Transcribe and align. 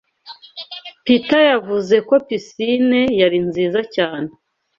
Peter 1.05 1.41
yavuze 1.53 1.95
ko 2.07 2.15
pisine 2.27 3.01
yari 3.21 3.37
nziza 3.47 3.79
cyane. 3.95 4.29